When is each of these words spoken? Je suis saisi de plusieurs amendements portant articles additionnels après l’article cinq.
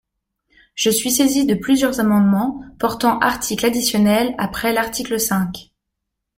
Je 0.73 0.89
suis 0.89 1.11
saisi 1.11 1.45
de 1.45 1.53
plusieurs 1.53 1.99
amendements 1.99 2.59
portant 2.79 3.19
articles 3.19 3.67
additionnels 3.67 4.33
après 4.39 4.73
l’article 4.73 5.19
cinq. 5.19 5.69